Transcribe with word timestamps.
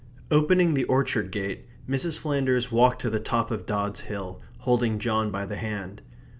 Opening 0.31 0.73
the 0.73 0.85
orchard 0.85 1.29
gate, 1.29 1.67
Mrs. 1.87 2.17
Flanders 2.17 2.71
walked 2.71 3.03
to 3.03 3.09
the 3.11 3.19
top 3.19 3.51
of 3.51 3.67
Dods 3.67 3.99
Hill, 3.99 4.41
holding 4.61 4.97
John 4.97 5.29
by 5.29 5.45
the 5.45 5.57
hand. 5.57 6.01